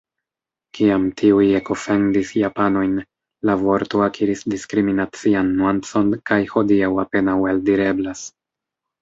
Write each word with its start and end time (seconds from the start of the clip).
Kiam 0.77 1.03
tiuj 1.21 1.43
ekofendis 1.59 2.31
japanojn, 2.39 2.95
la 3.49 3.57
vorto 3.65 4.01
akiris 4.07 4.41
diskriminacian 4.55 5.53
nuancon 5.61 6.11
kaj 6.33 6.41
hodiaŭ 6.57 6.91
apenaŭ 7.07 7.39
eldireblas. 7.55 8.27